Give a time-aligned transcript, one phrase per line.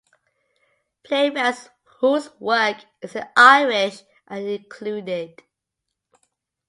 [1.03, 1.69] Playwrights
[1.99, 5.39] whose work is in Irish are included.